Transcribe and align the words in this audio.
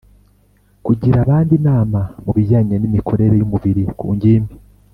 Kugira 0.85 1.15
abandi 1.23 1.51
inama 1.59 1.99
mu 2.23 2.31
bijyanye 2.37 2.75
n 2.77 2.83
imikorere 2.89 3.33
y 3.37 3.45
umubiri 3.47 3.83
ku 3.97 4.07
ngimbi 4.15 4.53